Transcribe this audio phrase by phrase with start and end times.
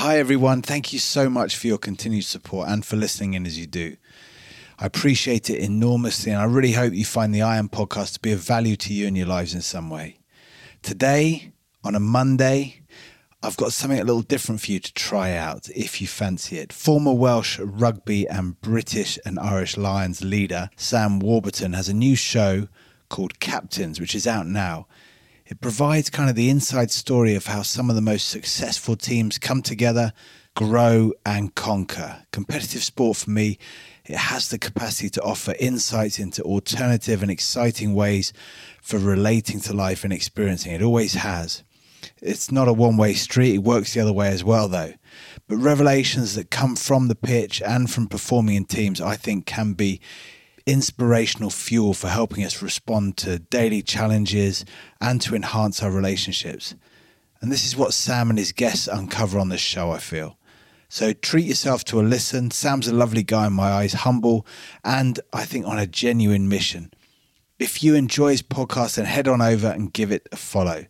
[0.00, 0.60] Hi, everyone.
[0.60, 3.96] Thank you so much for your continued support and for listening in as you do.
[4.78, 8.20] I appreciate it enormously, and I really hope you find the I Am podcast to
[8.20, 10.18] be of value to you and your lives in some way.
[10.82, 11.50] Today,
[11.82, 12.82] on a Monday,
[13.42, 16.74] I've got something a little different for you to try out if you fancy it.
[16.74, 22.68] Former Welsh rugby and British and Irish Lions leader Sam Warburton has a new show
[23.08, 24.88] called Captains, which is out now.
[25.46, 29.38] It provides kind of the inside story of how some of the most successful teams
[29.38, 30.12] come together,
[30.56, 32.24] grow, and conquer.
[32.32, 33.56] Competitive sport for me,
[34.04, 38.32] it has the capacity to offer insights into alternative and exciting ways
[38.82, 40.72] for relating to life and experiencing.
[40.72, 41.62] It always has.
[42.20, 44.94] It's not a one way street, it works the other way as well, though.
[45.46, 49.74] But revelations that come from the pitch and from performing in teams, I think, can
[49.74, 50.00] be
[50.66, 54.64] inspirational fuel for helping us respond to daily challenges
[55.00, 56.74] and to enhance our relationships.
[57.40, 60.36] And this is what Sam and his guests uncover on this show, I feel.
[60.88, 62.50] So treat yourself to a listen.
[62.50, 64.46] Sam's a lovely guy in my eyes, humble,
[64.84, 66.92] and I think on a genuine mission.
[67.58, 70.86] If you enjoy his podcast, then head on over and give it a follow.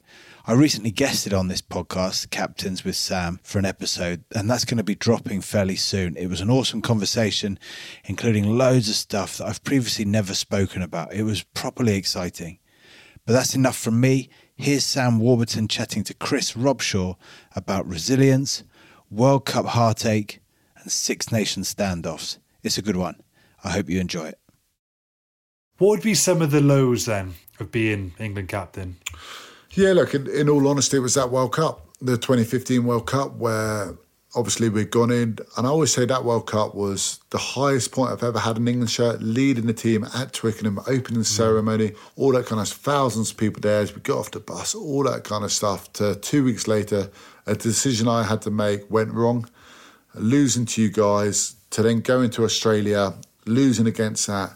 [0.49, 4.79] I recently guested on this podcast, Captains with Sam, for an episode, and that's going
[4.79, 6.17] to be dropping fairly soon.
[6.17, 7.59] It was an awesome conversation,
[8.05, 11.13] including loads of stuff that I've previously never spoken about.
[11.13, 12.61] It was properly exciting.
[13.25, 14.29] But that's enough from me.
[14.55, 17.17] Here's Sam Warburton chatting to Chris Robshaw
[17.57, 18.63] about resilience,
[19.11, 20.39] World Cup heartache,
[20.77, 22.39] and Six Nations standoffs.
[22.63, 23.21] It's a good one.
[23.65, 24.39] I hope you enjoy it.
[25.79, 28.99] What would be some of the lows then of being England captain?
[29.77, 33.37] Yeah, look, in, in, all honesty, it was that World Cup, the 2015 World Cup,
[33.37, 33.95] where
[34.35, 35.37] obviously we'd gone in.
[35.55, 38.67] And I always say that World Cup was the highest point I've ever had an
[38.69, 41.27] England shirt, leading the team at Twickenham, opening mm.
[41.27, 44.75] ceremony, all that kind of thousands of people there as we got off the bus,
[44.75, 45.93] all that kind of stuff.
[45.95, 47.11] To two weeks later,
[47.45, 49.47] a decision I had to make went wrong,
[50.15, 53.13] losing to you guys, to then go into Australia,
[53.45, 54.55] losing against that,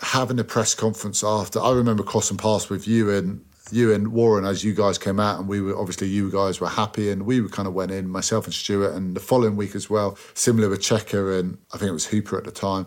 [0.00, 1.60] having a press conference after.
[1.60, 5.38] I remember crossing paths with you and you and Warren as you guys came out,
[5.38, 8.08] and we were obviously you guys were happy, and we were kind of went in,
[8.08, 11.90] myself and Stuart, and the following week as well, similar with Cheika and I think
[11.90, 12.86] it was Hooper at the time,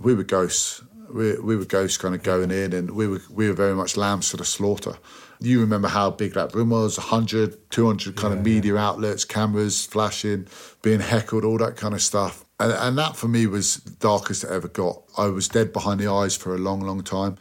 [0.00, 0.82] we were ghosts.
[1.12, 3.96] We, we were ghosts kind of going in, and we were we were very much
[3.96, 4.94] lambs to the slaughter.
[5.40, 8.86] You remember how big that room was 100, 200 kind yeah, of media yeah.
[8.86, 10.46] outlets, cameras flashing,
[10.82, 12.44] being heckled, all that kind of stuff.
[12.60, 15.02] And, and that for me was darkest it ever got.
[15.16, 17.38] I was dead behind the eyes for a long, long time.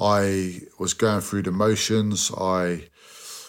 [0.00, 2.30] I was going through the motions.
[2.36, 2.88] I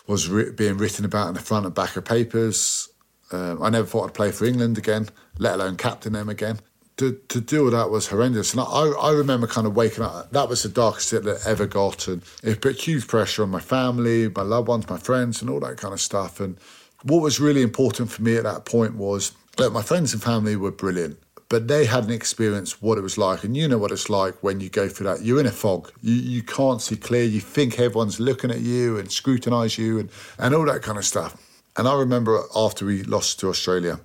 [0.08, 2.90] was being written about in the front and back of papers.
[3.32, 6.60] Um, I never thought I'd play for England again, let alone captain them again.
[6.98, 8.54] To, to do all that was horrendous.
[8.54, 10.32] And I, I remember kind of waking up.
[10.32, 12.08] That was the darkest it that ever got.
[12.08, 15.60] And it put huge pressure on my family, my loved ones, my friends, and all
[15.62, 16.40] that kind of stuff.
[16.40, 16.58] And
[17.02, 20.56] what was really important for me at that point was that my friends and family
[20.56, 21.18] were brilliant
[21.54, 23.44] but they hadn't experienced what it was like.
[23.44, 25.22] And you know what it's like when you go through that.
[25.22, 25.92] You're in a fog.
[26.02, 27.24] You, you can't see clear.
[27.26, 30.10] You think everyone's looking at you and scrutinise you and,
[30.40, 31.38] and all that kind of stuff.
[31.78, 34.00] And I remember after we lost to Australia,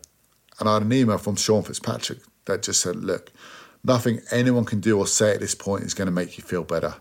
[0.61, 3.33] and I had an email from Sean Fitzpatrick that just said, Look,
[3.83, 6.65] nothing anyone can do or say at this point is going to make you feel
[6.65, 6.97] better.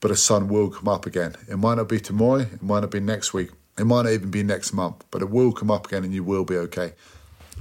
[0.00, 1.36] But the sun will come up again.
[1.48, 4.30] It might not be tomorrow, it might not be next week, it might not even
[4.30, 6.92] be next month, but it will come up again and you will be okay.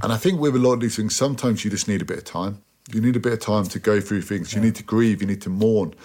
[0.04, 2.18] And I think with a lot of these things, sometimes you just need a bit
[2.18, 2.62] of time.
[2.94, 4.54] You need a bit of time to go through things.
[4.54, 5.22] You need to grieve.
[5.22, 5.96] You need to mourn.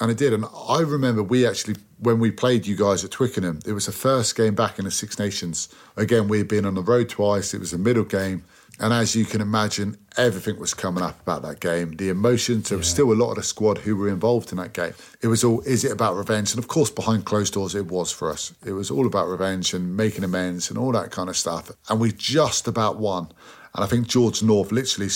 [0.00, 0.32] And I did.
[0.32, 3.92] And I remember we actually, when we played you guys at Twickenham, it was the
[3.92, 5.68] first game back in the Six Nations.
[5.96, 7.54] Again, we had been on the road twice.
[7.54, 8.44] It was a middle game.
[8.80, 11.96] And as you can imagine, everything was coming up about that game.
[11.96, 12.80] The emotions, there yeah.
[12.80, 14.94] was still a lot of the squad who were involved in that game.
[15.20, 16.52] It was all, is it about revenge?
[16.52, 18.54] And of course, behind closed doors, it was for us.
[18.64, 21.72] It was all about revenge and making amends and all that kind of stuff.
[21.88, 23.32] And we just about won.
[23.74, 25.10] And I think George North literally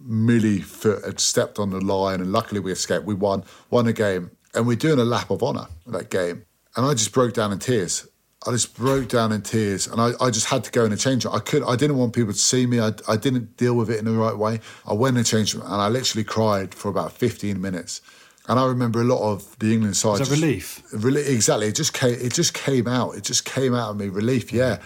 [0.00, 3.04] millifoot had stepped on the line, and luckily we escaped.
[3.04, 6.44] We won, won a game, and we're doing a lap of honour that game.
[6.76, 8.08] And I just broke down in tears.
[8.46, 11.00] I just broke down in tears and I, I just had to go in and
[11.00, 11.30] change it.
[11.30, 12.80] I could I didn't want people to see me.
[12.80, 14.60] I, I didn't deal with it in the right way.
[14.86, 18.00] I went and changed it and I literally cried for about 15 minutes.
[18.48, 20.18] And I remember a lot of the England side.
[20.18, 20.82] Was just, relief?
[20.92, 21.68] Really, exactly.
[21.68, 22.14] It just came.
[22.14, 23.12] It just came out.
[23.12, 24.08] It just came out of me.
[24.08, 24.80] Relief, yeah.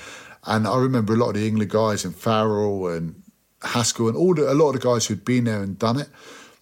[0.45, 3.23] And I remember a lot of the England guys and Farrell and
[3.63, 6.09] Haskell and all the, a lot of the guys who'd been there and done it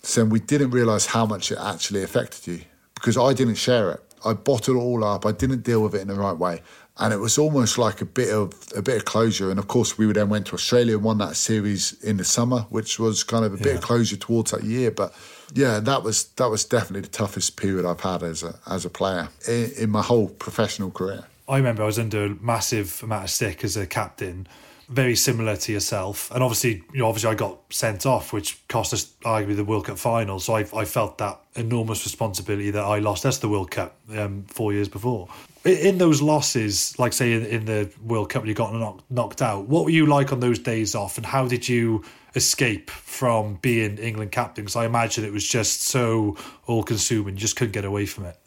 [0.03, 2.61] saying we didn't realise how much it actually affected you
[2.95, 4.01] because I didn't share it.
[4.25, 5.27] I bottled it all up.
[5.27, 6.63] I didn't deal with it in the right way
[6.99, 9.51] and it was almost like a bit of a bit of closure.
[9.51, 12.61] And of course, we then went to Australia and won that series in the summer,
[12.71, 13.63] which was kind of a yeah.
[13.65, 14.91] bit of closure towards that year.
[14.91, 15.13] But
[15.53, 18.91] yeah, that was that was definitely the toughest period I've had as a as a
[18.91, 21.25] player in, in my whole professional career.
[21.49, 24.47] I remember I was under a massive amount of stick as a captain.
[24.89, 26.31] very similar to yourself.
[26.31, 29.87] And obviously, you know, obviously I got sent off, which cost us arguably the World
[29.87, 30.39] Cup final.
[30.41, 34.45] So I, I felt that enormous responsibility that I lost us the World Cup um,
[34.49, 35.29] four years before.
[35.65, 39.67] In those losses, like say in, in the World Cup, you got knocked, knocked out.
[39.67, 43.97] What were you like on those days off, and how did you escape from being
[43.97, 44.65] England captain?
[44.65, 48.39] Because I imagine it was just so all-consuming, you just couldn't get away from it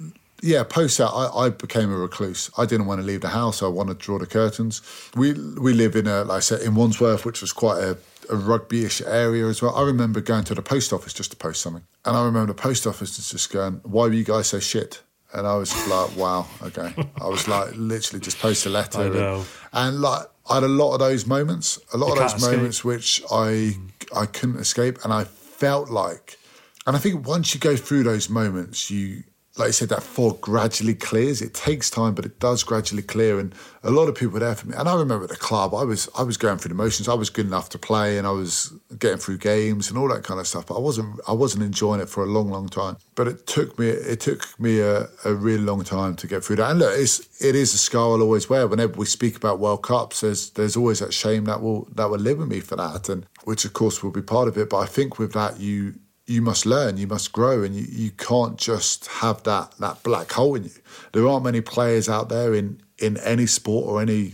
[0.42, 2.50] yeah, post that, I, I, became a recluse.
[2.58, 3.63] I didn't want to leave the house.
[3.63, 4.81] I wanted to draw the curtains.
[5.16, 7.98] We we live in a, like I said, in Wandsworth, which was quite a,
[8.30, 9.75] a rugby-ish area as well.
[9.75, 12.62] I remember going to the post office just to post something, and I remember the
[12.62, 15.02] post office just going, "Why were you guys so shit?"
[15.33, 19.45] And I was like, "Wow, okay." I was like, literally just post a letter, and,
[19.74, 22.57] and, like I had a lot of those moments, a lot you of those escape.
[22.57, 23.75] moments which I
[24.15, 26.38] I couldn't escape, and I felt like,
[26.85, 29.24] and I think once you go through those moments, you
[29.57, 31.42] like I said, that fog gradually clears.
[31.42, 33.39] It takes time, but it does gradually clear.
[33.39, 34.75] And a lot of people were there for me.
[34.77, 37.07] And I remember at the club, I was I was going through the motions.
[37.07, 40.24] I was good enough to play, and I was getting through games and all that
[40.24, 40.68] kind of stuff.
[40.68, 42.98] But I wasn't I wasn't enjoying it for a long, long time.
[43.15, 46.57] But it took me it took me a, a really long time to get through
[46.57, 46.71] that.
[46.71, 48.68] And look, it's it is a scar I'll always wear.
[48.68, 52.19] Whenever we speak about World Cups, there's there's always that shame that will that will
[52.19, 54.69] live with me for that, and which of course will be part of it.
[54.69, 55.95] But I think with that you
[56.27, 60.31] you must learn, you must grow, and you, you can't just have that that black
[60.31, 60.71] hole in you.
[61.13, 64.33] There aren't many players out there in in any sport or any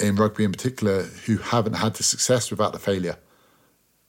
[0.00, 3.16] in rugby in particular who haven't had the success without the failure.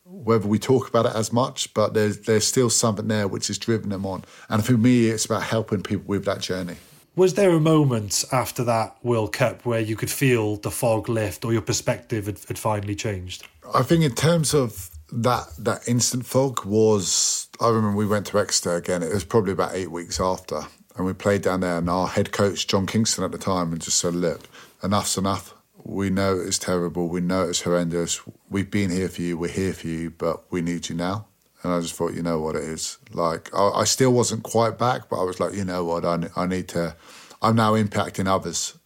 [0.06, 3.60] Whether we talk about it as much, but there's there's still something there which has
[3.60, 4.26] driven them on.
[4.50, 6.78] And for me, it's about helping people with that journey.
[7.16, 11.44] Was there a moment after that World Cup where you could feel the fog lift
[11.44, 13.46] or your perspective had, had finally changed?
[13.76, 18.40] I think in terms of that that instant fog was I remember we went to
[18.40, 19.04] Exeter again.
[19.04, 20.62] It was probably about eight weeks after,
[20.96, 21.78] and we played down there.
[21.78, 24.42] And our head coach John Kingston at the time and just said, "Look,
[24.84, 25.54] enough's enough.
[25.84, 27.08] We know it's terrible.
[27.08, 28.22] We know it's horrendous.
[28.50, 29.38] We've been here for you.
[29.38, 31.26] We're here for you, but we need you now."
[31.62, 32.98] And I just thought, you know what it is.
[33.12, 36.30] Like I, I still wasn't quite back, but I was like, you know what, I,
[36.36, 36.96] I need to.
[37.42, 38.79] I'm now impacting others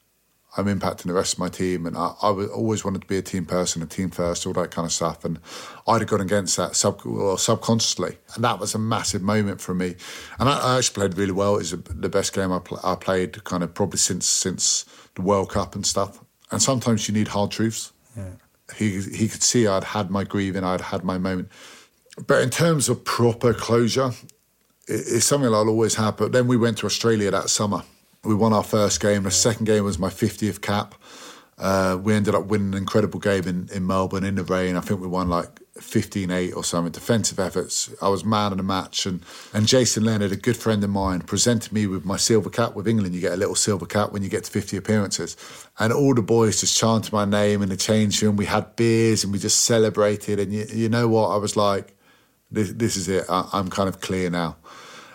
[0.55, 1.85] I'm impacting the rest of my team.
[1.85, 4.71] And I, I always wanted to be a team person, a team first, all that
[4.71, 5.25] kind of stuff.
[5.25, 5.39] And
[5.87, 8.17] I'd have gone against that sub, well, subconsciously.
[8.35, 9.95] And that was a massive moment for me.
[10.39, 11.55] And I, I actually played really well.
[11.55, 14.85] It was the best game I, pl- I played kind of probably since since
[15.15, 16.19] the World Cup and stuff.
[16.51, 17.91] And sometimes you need hard truths.
[18.15, 18.33] Yeah.
[18.75, 21.49] He, he could see I'd had my grieving, I'd had my moment.
[22.27, 24.11] But in terms of proper closure,
[24.87, 26.17] it, it's something I'll always have.
[26.17, 27.83] But then we went to Australia that summer
[28.23, 29.23] we won our first game.
[29.23, 30.95] The second game was my 50th cap.
[31.57, 34.75] Uh, we ended up winning an incredible game in, in Melbourne in the rain.
[34.75, 36.91] I think we won like 15 8 or something.
[36.91, 37.93] Defensive efforts.
[38.01, 39.05] I was man of the match.
[39.05, 39.23] And,
[39.53, 42.87] and Jason Leonard, a good friend of mine, presented me with my silver cap with
[42.87, 43.13] England.
[43.13, 45.37] You get a little silver cap when you get to 50 appearances.
[45.79, 48.35] And all the boys just chanted my name in the change room.
[48.35, 50.39] We had beers and we just celebrated.
[50.39, 51.29] And you, you know what?
[51.29, 51.95] I was like,
[52.51, 53.25] this, this is it.
[53.29, 54.57] I, I'm kind of clear now.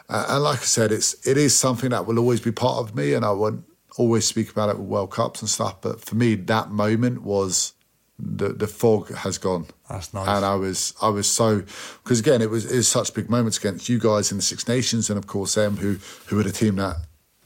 [0.09, 2.95] Uh, and like I said, it's it is something that will always be part of
[2.95, 3.65] me, and I won't
[3.97, 5.81] always speak about it with World Cups and stuff.
[5.81, 7.75] But for me, that moment was
[8.19, 9.67] the the fog has gone.
[9.89, 10.29] That's nice.
[10.29, 11.63] And I was I was so
[12.03, 14.67] because again it was it was such big moments against you guys in the Six
[14.67, 16.97] Nations and of course them who who were the team that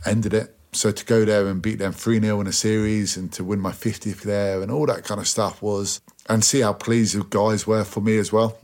[0.07, 0.57] ended it.
[0.75, 3.61] So to go there and beat them 3 0 in a series and to win
[3.61, 6.01] my 50th there and all that kind of stuff was,
[6.31, 8.57] and see how pleased the guys were for me as well,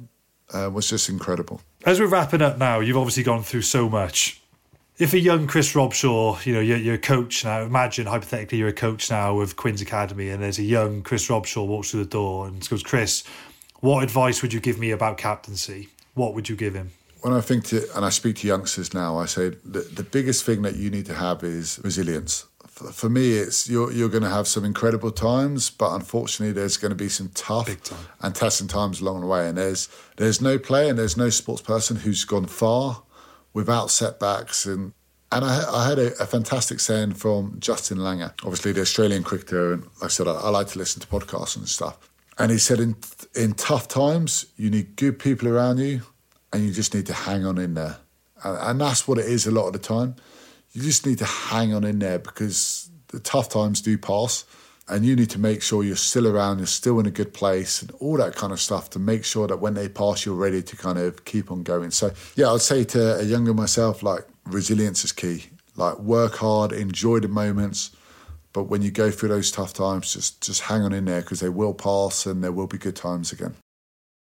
[0.54, 4.40] uh, was just incredible as we're wrapping up now, you've obviously gone through so much.
[4.98, 8.68] If a young Chris Robshaw, you know, you're, you're, a coach now, imagine hypothetically you're
[8.68, 12.10] a coach now of Quins Academy and there's a young Chris Robshaw walks through the
[12.10, 13.22] door and goes, Chris,
[13.80, 15.88] what advice would you give me about captaincy?
[16.14, 16.90] What would you give him?
[17.20, 20.44] When I think to, and I speak to youngsters now, I say the, the biggest
[20.44, 22.44] thing that you need to have is resilience
[22.78, 26.90] for me, it's you're you're going to have some incredible times, but unfortunately, there's going
[26.90, 27.68] to be some tough
[28.22, 29.48] and testing times along the way.
[29.48, 33.02] And there's there's no player and there's no sports person who's gone far
[33.52, 34.66] without setbacks.
[34.66, 34.92] And
[35.30, 39.72] and I, I had a, a, fantastic saying from Justin Langer, obviously the Australian cricketer,
[39.74, 41.98] and like I said I, I like to listen to podcasts and stuff.
[42.38, 42.96] And he said, in
[43.34, 46.02] in tough times, you need good people around you,
[46.52, 47.96] and you just need to hang on in there.
[48.44, 50.14] And, and that's what it is a lot of the time
[50.72, 54.44] you just need to hang on in there because the tough times do pass
[54.88, 57.82] and you need to make sure you're still around, you're still in a good place,
[57.82, 60.62] and all that kind of stuff to make sure that when they pass, you're ready
[60.62, 61.90] to kind of keep on going.
[61.90, 65.44] So, yeah, I'd say to a younger myself, like resilience is key.
[65.76, 67.90] Like work hard, enjoy the moments,
[68.52, 71.40] but when you go through those tough times, just just hang on in there because
[71.40, 73.54] they will pass and there will be good times again.